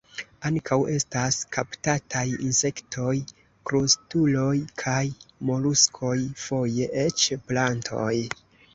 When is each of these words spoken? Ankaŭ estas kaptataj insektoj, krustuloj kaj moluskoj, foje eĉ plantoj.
Ankaŭ 0.49 0.77
estas 0.93 1.37
kaptataj 1.57 2.23
insektoj, 2.47 3.13
krustuloj 3.71 4.57
kaj 4.85 5.05
moluskoj, 5.53 6.19
foje 6.49 6.93
eĉ 7.07 7.33
plantoj. 7.53 8.15